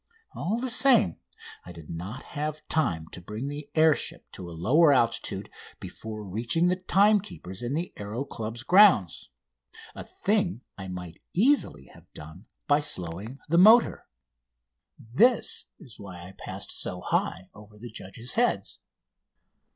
[0.33, 1.19] All the same,
[1.63, 5.47] I did not have time to bring the air ship to a lower altitude
[5.79, 9.29] before reaching the timekeepers in the Aéro Club's grounds
[9.93, 14.07] a thing I might easily have done by slowing the motor.
[14.97, 18.79] This is why I passed so high over the judges' heads.